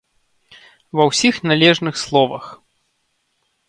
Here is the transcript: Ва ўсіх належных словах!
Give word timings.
Ва 1.01 1.07
ўсіх 1.11 1.35
належных 1.51 1.95
словах! 2.07 2.45